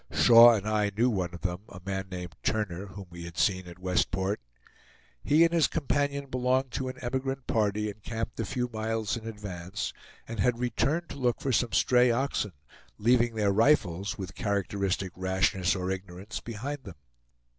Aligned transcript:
Shaw 0.11 0.55
and 0.55 0.67
I 0.67 0.89
knew 0.97 1.11
one 1.11 1.31
of 1.31 1.41
them; 1.41 1.59
a 1.69 1.79
man 1.85 2.07
named 2.09 2.33
Turner, 2.41 2.87
whom 2.87 3.05
we 3.11 3.25
had 3.25 3.37
seen 3.37 3.67
at 3.67 3.77
Westport. 3.77 4.41
He 5.23 5.43
and 5.43 5.53
his 5.53 5.67
companion 5.67 6.25
belonged 6.25 6.71
to 6.71 6.87
an 6.87 6.97
emigrant 7.03 7.45
party 7.45 7.87
encamped 7.87 8.39
a 8.39 8.45
few 8.45 8.67
miles 8.67 9.15
in 9.15 9.27
advance, 9.27 9.93
and 10.27 10.39
had 10.39 10.57
returned 10.57 11.09
to 11.09 11.19
look 11.19 11.39
for 11.39 11.51
some 11.51 11.73
stray 11.73 12.09
oxen, 12.09 12.53
leaving 12.97 13.35
their 13.35 13.51
rifles, 13.53 14.17
with 14.17 14.33
characteristic 14.33 15.11
rashness 15.15 15.75
or 15.75 15.91
ignorance 15.91 16.39
behind 16.39 16.83
them. 16.83 16.95